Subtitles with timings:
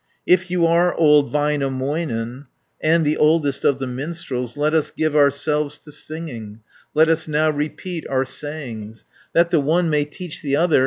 [0.25, 2.47] If you are old Väinämöinen,
[2.81, 6.61] And the oldest of the minstrels, 130 Let us give ourselves to singing,
[6.95, 10.79] Let us now repeat our sayings, That the one may teach the other.